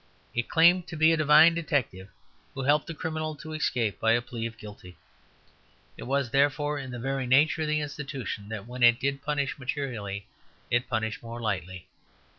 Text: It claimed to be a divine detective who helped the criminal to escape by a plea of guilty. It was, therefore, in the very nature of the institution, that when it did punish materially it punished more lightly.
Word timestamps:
It 0.33 0.49
claimed 0.49 0.87
to 0.87 0.95
be 0.95 1.13
a 1.13 1.17
divine 1.17 1.53
detective 1.53 2.09
who 2.55 2.63
helped 2.63 2.87
the 2.87 2.95
criminal 2.95 3.35
to 3.35 3.53
escape 3.53 3.99
by 3.99 4.13
a 4.13 4.21
plea 4.23 4.47
of 4.47 4.57
guilty. 4.57 4.97
It 5.95 6.05
was, 6.05 6.31
therefore, 6.31 6.79
in 6.79 6.89
the 6.89 6.97
very 6.97 7.27
nature 7.27 7.61
of 7.61 7.67
the 7.67 7.81
institution, 7.81 8.49
that 8.49 8.65
when 8.65 8.81
it 8.81 8.99
did 8.99 9.21
punish 9.21 9.59
materially 9.59 10.25
it 10.71 10.89
punished 10.89 11.21
more 11.21 11.39
lightly. 11.39 11.85